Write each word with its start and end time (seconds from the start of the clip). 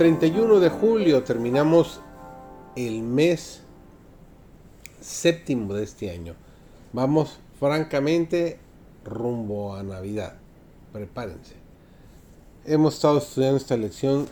31 0.00 0.60
de 0.60 0.70
julio 0.70 1.24
terminamos 1.24 2.00
el 2.74 3.02
mes 3.02 3.60
séptimo 4.98 5.74
de 5.74 5.84
este 5.84 6.10
año. 6.10 6.36
Vamos 6.94 7.38
francamente 7.58 8.58
rumbo 9.04 9.76
a 9.76 9.82
Navidad. 9.82 10.38
Prepárense. 10.94 11.52
Hemos 12.64 12.94
estado 12.94 13.18
estudiando 13.18 13.58
esta 13.58 13.76
lección, 13.76 14.26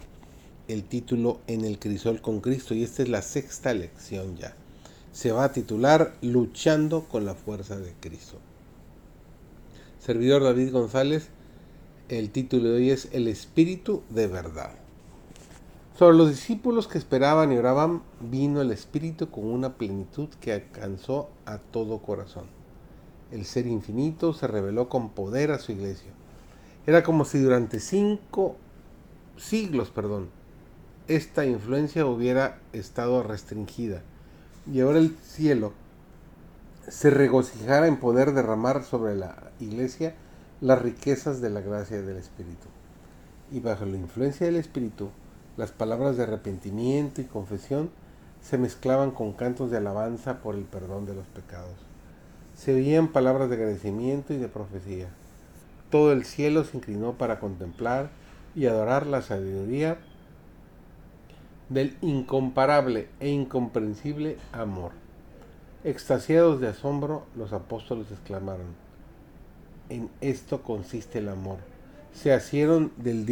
el 0.69 0.85
título 0.85 1.41
En 1.47 1.67
el 1.67 1.79
crisol 1.79 2.23
con 2.23 2.41
Cristo, 2.41 2.73
y 2.73 2.83
esta 2.83 3.03
es 3.03 3.11
la 3.11 3.21
sexta 3.21 3.75
lección 3.75 4.39
ya. 4.39 4.57
Se 5.13 5.33
va 5.33 5.45
a 5.45 5.53
titular 5.53 6.15
Luchando 6.23 7.05
con 7.05 7.27
la 7.27 7.35
fuerza 7.35 7.77
de 7.77 7.93
Cristo. 8.01 8.39
Servidor 10.01 10.45
David 10.45 10.73
González, 10.73 11.29
el 12.09 12.31
título 12.31 12.71
de 12.71 12.77
hoy 12.77 12.91
es 12.91 13.11
El 13.13 13.29
Espíritu 13.29 14.03
de 14.09 14.29
Verdad. 14.29 14.88
Sobre 15.99 16.17
los 16.17 16.29
discípulos 16.29 16.87
que 16.87 16.97
esperaban 16.97 17.51
y 17.51 17.59
oraban, 17.59 18.03
vino 18.21 18.61
el 18.61 18.71
Espíritu 18.71 19.33
con 19.33 19.47
una 19.47 19.75
plenitud 19.75 20.29
que 20.41 20.53
alcanzó 20.53 21.29
a 21.45 21.59
todo 21.59 21.99
corazón. 21.99 22.45
El 23.33 23.45
Ser 23.45 23.67
Infinito 23.67 24.33
se 24.33 24.47
reveló 24.47 24.89
con 24.89 25.11
poder 25.11 25.51
a 25.51 25.59
su 25.59 25.73
iglesia. 25.73 26.13
Era 26.87 27.03
como 27.03 27.25
si 27.25 27.41
durante 27.41 27.81
cinco 27.81 28.55
siglos, 29.37 29.91
perdón, 29.91 30.29
esta 31.09 31.45
influencia 31.45 32.07
hubiera 32.07 32.61
estado 32.73 33.25
restringida 33.25 34.03
y 34.73 34.79
ahora 34.79 35.01
el 35.01 35.17
cielo 35.25 35.73
se 36.87 37.11
regocijara 37.11 37.89
en 37.89 37.97
poder 37.97 38.35
derramar 38.35 38.85
sobre 38.85 39.17
la 39.17 39.51
iglesia 39.59 40.15
las 40.61 40.81
riquezas 40.81 41.41
de 41.41 41.51
la 41.51 41.61
gracia 41.61 42.01
del 42.01 42.19
Espíritu. 42.19 42.69
Y 43.51 43.59
bajo 43.59 43.85
la 43.85 43.97
influencia 43.97 44.47
del 44.47 44.57
Espíritu, 44.59 45.11
las 45.59 45.73
palabras 45.73 46.17
de 46.17 46.23
arrepentimiento 46.23 47.21
y 47.21 47.25
confesión 47.25 47.91
se 48.41 48.59
mezclaban 48.59 49.11
con 49.11 49.33
cantos 49.33 49.73
de 49.73 49.79
alabanza 49.79 50.39
por 50.39 50.55
el 50.55 50.63
perdón 50.63 51.05
de 51.05 51.15
los 51.15 51.27
pecados. 51.27 51.75
Se 52.57 52.73
oían 52.73 53.09
palabras 53.09 53.51
de 53.51 53.57
agradecimiento 53.57 54.33
y 54.33 54.37
de 54.37 54.47
profecía. 54.47 55.09
Todo 55.91 56.13
el 56.13 56.25
cielo 56.25 56.63
se 56.63 56.77
inclinó 56.77 57.15
para 57.15 57.41
contemplar 57.41 58.11
y 58.55 58.67
adorar 58.67 59.07
la 59.07 59.21
sabiduría 59.21 59.99
del 61.69 61.97
incomparable 62.03 63.09
e 63.19 63.29
incomprensible 63.29 64.39
amor. 64.53 64.93
Extasiados 65.83 66.61
de 66.61 66.69
asombro, 66.69 67.25
los 67.37 67.53
apóstoles 67.53 68.13
exclamaron, 68.13 68.77
en 69.89 70.09
esto 70.21 70.63
consiste 70.63 71.19
el 71.19 71.29
amor 71.29 71.59
se 72.19 72.33
asieron 72.33 72.91
del 72.97 73.25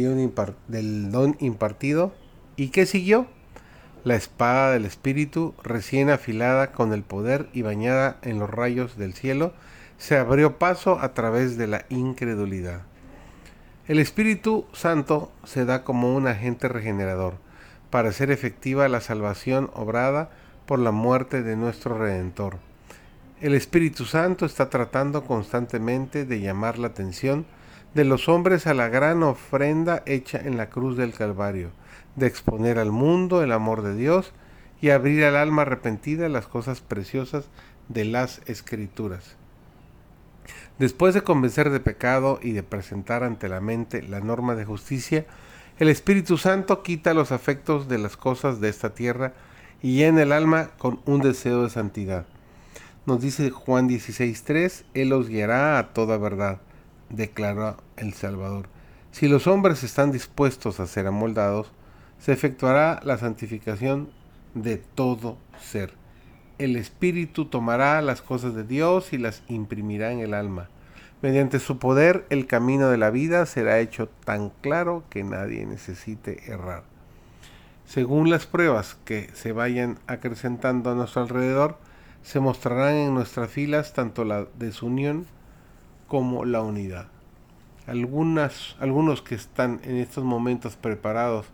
don, 1.11 1.35
impartido. 1.39 2.13
¿Y 2.55 2.69
qué 2.69 2.85
siguió? 2.85 3.27
La 4.05 4.15
espada 4.15 4.71
del 4.71 4.85
Espíritu, 4.85 5.53
recién 5.61 6.09
afilada 6.09 6.71
con 6.71 6.93
el 6.93 7.03
poder 7.03 7.49
y 7.51 7.63
bañada 7.63 8.17
en 8.21 8.39
los 8.39 8.49
rayos 8.49 8.97
del 8.97 9.13
cielo, 9.13 9.53
se 9.97 10.15
abrió 10.15 10.57
paso 10.57 10.99
a 11.01 11.13
través 11.13 11.57
de 11.57 11.67
la 11.67 11.85
incredulidad. 11.89 12.83
El 13.89 13.99
Espíritu 13.99 14.65
Santo 14.71 15.33
se 15.43 15.65
da 15.65 15.83
como 15.83 16.15
un 16.15 16.27
agente 16.27 16.69
regenerador 16.69 17.35
para 17.89 18.09
hacer 18.09 18.31
efectiva 18.31 18.87
la 18.87 19.01
salvación 19.01 19.69
obrada 19.73 20.29
por 20.65 20.79
la 20.79 20.91
muerte 20.91 21.43
de 21.43 21.57
nuestro 21.57 21.97
Redentor. 21.97 22.59
El 23.41 23.53
Espíritu 23.53 24.05
Santo 24.05 24.45
está 24.45 24.69
tratando 24.69 25.25
constantemente 25.25 26.23
de 26.23 26.39
llamar 26.39 26.79
la 26.79 26.87
atención 26.87 27.45
de 27.93 28.05
los 28.05 28.29
hombres 28.29 28.67
a 28.67 28.73
la 28.73 28.89
gran 28.89 29.23
ofrenda 29.23 30.03
hecha 30.05 30.39
en 30.39 30.57
la 30.57 30.69
cruz 30.69 30.97
del 30.97 31.13
Calvario, 31.13 31.71
de 32.15 32.27
exponer 32.27 32.79
al 32.79 32.91
mundo 32.91 33.41
el 33.41 33.51
amor 33.51 33.81
de 33.81 33.95
Dios 33.95 34.33
y 34.81 34.89
abrir 34.89 35.23
al 35.23 35.35
alma 35.35 35.63
arrepentida 35.63 36.29
las 36.29 36.47
cosas 36.47 36.81
preciosas 36.81 37.45
de 37.89 38.05
las 38.05 38.41
escrituras. 38.45 39.35
Después 40.77 41.13
de 41.13 41.23
convencer 41.23 41.71
de 41.71 41.79
pecado 41.79 42.39
y 42.41 42.51
de 42.51 42.61
presentar 42.61 43.23
ante 43.23 43.49
la 43.49 43.61
mente 43.61 44.03
la 44.03 44.19
norma 44.19 44.53
de 44.55 44.65
justicia, 44.65 45.25
el 45.79 45.89
Espíritu 45.89 46.37
Santo 46.37 46.83
quita 46.83 47.13
los 47.13 47.31
afectos 47.31 47.87
de 47.87 47.97
las 47.97 48.17
cosas 48.17 48.59
de 48.61 48.69
esta 48.69 48.93
tierra 48.93 49.33
y 49.81 49.95
llena 49.95 50.21
el 50.21 50.31
alma 50.31 50.71
con 50.77 51.01
un 51.05 51.21
deseo 51.21 51.63
de 51.63 51.69
santidad. 51.69 52.25
Nos 53.05 53.21
dice 53.21 53.49
Juan 53.49 53.89
16.3, 53.89 54.83
Él 54.93 55.13
os 55.13 55.29
guiará 55.29 55.79
a 55.79 55.93
toda 55.93 56.17
verdad 56.17 56.59
declaró 57.09 57.77
el 57.95 58.13
Salvador. 58.13 58.69
Si 59.11 59.27
los 59.27 59.47
hombres 59.47 59.83
están 59.83 60.11
dispuestos 60.11 60.79
a 60.79 60.87
ser 60.87 61.07
amoldados, 61.07 61.71
se 62.19 62.33
efectuará 62.33 62.99
la 63.03 63.17
santificación 63.17 64.09
de 64.53 64.77
todo 64.77 65.37
ser. 65.59 65.93
El 66.57 66.75
Espíritu 66.75 67.45
tomará 67.45 68.01
las 68.01 68.21
cosas 68.21 68.55
de 68.55 68.63
Dios 68.63 69.13
y 69.13 69.17
las 69.17 69.43
imprimirá 69.47 70.11
en 70.11 70.19
el 70.19 70.33
alma. 70.33 70.69
Mediante 71.21 71.59
su 71.59 71.79
poder 71.79 72.25
el 72.29 72.45
camino 72.45 72.89
de 72.89 72.97
la 72.97 73.09
vida 73.09 73.45
será 73.45 73.79
hecho 73.79 74.07
tan 74.23 74.51
claro 74.61 75.03
que 75.09 75.23
nadie 75.23 75.65
necesite 75.65 76.51
errar. 76.51 76.83
Según 77.85 78.29
las 78.29 78.45
pruebas 78.45 78.97
que 79.05 79.29
se 79.33 79.51
vayan 79.51 79.97
acrecentando 80.07 80.91
a 80.91 80.95
nuestro 80.95 81.21
alrededor, 81.21 81.77
se 82.21 82.39
mostrarán 82.39 82.95
en 82.95 83.13
nuestras 83.13 83.49
filas 83.49 83.93
tanto 83.93 84.25
la 84.25 84.45
desunión 84.59 85.25
como 86.07 86.45
la 86.45 86.61
unidad. 86.61 87.07
Algunas, 87.85 88.75
algunos 88.79 89.21
que 89.21 89.35
están 89.35 89.79
en 89.83 89.97
estos 89.97 90.23
momentos 90.23 90.75
preparados 90.75 91.45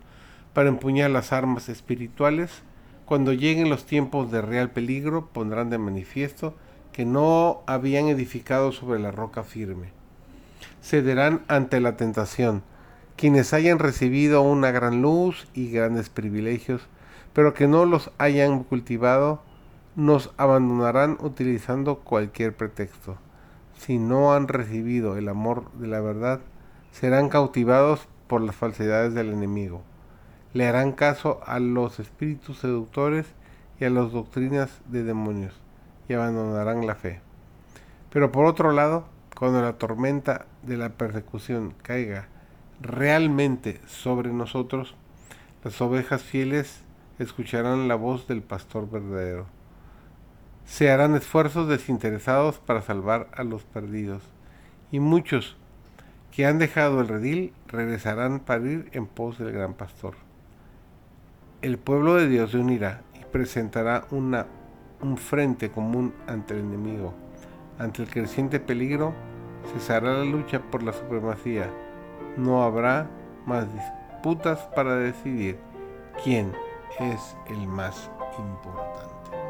para 0.54 0.70
empuñar 0.70 1.10
las 1.12 1.34
armas 1.34 1.70
espirituales, 1.70 2.64
cuando 3.06 3.34
lleguen 3.34 3.70
los 3.70 3.86
tiempos 3.86 4.32
de 4.32 4.42
real 4.42 4.72
peligro, 4.72 5.28
pondrán 5.28 5.70
de 5.70 5.78
manifiesto 5.78 6.56
que 6.92 7.06
no 7.06 7.62
habían 7.66 8.08
edificado 8.08 8.72
sobre 8.72 9.00
la 9.00 9.12
roca 9.12 9.44
firme. 9.44 9.90
Cederán 10.82 11.44
ante 11.48 11.80
la 11.80 11.98
tentación, 11.98 12.64
quienes 13.16 13.54
hayan 13.54 13.80
recibido 13.80 14.42
una 14.42 14.72
gran 14.72 15.02
luz 15.02 15.48
y 15.54 15.72
grandes 15.72 16.10
privilegios, 16.10 16.82
pero 17.34 17.54
que 17.54 17.68
no 17.68 17.86
los 17.86 18.12
hayan 18.20 18.64
cultivado, 18.64 19.42
nos 19.96 20.32
abandonarán 20.38 21.18
utilizando 21.20 22.00
cualquier 22.00 22.56
pretexto 22.56 23.18
si 23.84 23.98
no 23.98 24.34
han 24.34 24.48
recibido 24.48 25.18
el 25.18 25.28
amor 25.28 25.70
de 25.74 25.88
la 25.88 26.00
verdad, 26.00 26.40
serán 26.92 27.28
cautivados 27.28 28.08
por 28.28 28.42
las 28.42 28.56
falsedades 28.56 29.14
del 29.14 29.34
enemigo. 29.34 29.82
Le 30.54 30.66
harán 30.66 30.94
caso 30.94 31.42
a 31.46 31.60
los 31.60 32.00
espíritus 32.00 32.60
seductores 32.60 33.26
y 33.82 33.86
a 33.86 33.90
las 33.90 34.14
doctrinas 34.14 34.80
de 34.86 35.04
demonios 35.04 35.54
y 36.08 36.14
abandonarán 36.14 36.88
la 36.88 36.96
fe. 36.96 37.20
Pero 38.10 38.32
por 38.32 38.46
otro 38.46 38.72
lado, 38.72 39.06
cuando 39.38 39.62
la 39.62 39.74
tormenta 39.74 40.46
de 40.62 40.78
la 40.78 40.90
persecución 40.90 41.74
caiga 41.82 42.30
realmente 42.80 43.82
sobre 43.86 44.32
nosotros, 44.32 44.96
las 45.62 45.82
ovejas 45.82 46.22
fieles 46.22 46.86
escucharán 47.20 47.90
la 47.90 47.96
voz 47.96 48.28
del 48.28 48.44
pastor 48.44 48.90
verdadero 48.90 49.46
se 50.66 50.92
harán 50.92 51.16
esfuerzos 51.16 51.68
desinteresados 51.68 52.60
para 52.60 52.82
salvar 52.82 53.28
a 53.34 53.44
los 53.44 53.64
perdidos, 53.64 54.24
y 54.92 55.00
muchos 55.00 55.58
que 56.32 56.46
han 56.46 56.58
dejado 56.58 57.02
el 57.02 57.08
redil 57.08 57.54
regresarán 57.68 58.40
para 58.40 58.66
ir 58.66 58.90
en 58.94 59.06
pos 59.06 59.38
del 59.38 59.52
gran 59.52 59.74
pastor. 59.74 60.16
El 61.62 61.78
pueblo 61.78 62.16
de 62.16 62.28
Dios 62.28 62.52
se 62.52 62.58
unirá 62.58 63.02
y 63.14 63.24
presentará 63.26 64.06
un 64.10 65.18
frente 65.18 65.72
común 65.72 66.14
ante 66.28 66.56
el 66.56 66.62
enemigo. 66.62 67.14
Ante 67.78 68.04
el 68.04 68.10
creciente 68.10 68.60
peligro, 68.60 69.14
cesará 69.74 70.14
la 70.14 70.26
lucha 70.26 70.60
por 70.60 70.84
la 70.84 70.94
supremacía. 70.94 71.70
No 72.36 72.64
habrá 72.64 73.10
más 73.46 73.68
disputas 73.74 74.60
para 74.76 74.96
decidir 74.96 75.58
quién 76.24 76.52
es 77.00 77.38
el 77.48 77.68
más 77.68 78.10
importante. 78.38 79.43